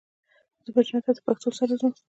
زه 0.63 0.69
به 0.75 0.81
جنت 0.87 1.03
ته 1.05 1.11
د 1.15 1.19
پښتو 1.25 1.49
سره 1.59 1.73
ځو 1.79 1.87